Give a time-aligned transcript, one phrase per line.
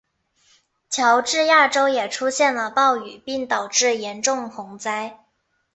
[0.89, 5.19] 乔治亚州也出现了暴雨并导致严重洪灾。